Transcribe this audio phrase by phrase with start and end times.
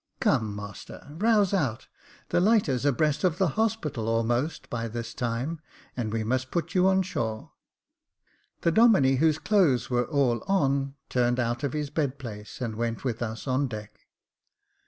[0.19, 1.87] Come, master, rouse out;
[2.29, 5.59] the lighter's abreast of the Hospital almost by this time,
[5.95, 7.51] and we must put you on shore."
[8.61, 13.03] The Domine, whose clothes were all on, turned out of his bed place, and went
[13.03, 13.99] with us on deck.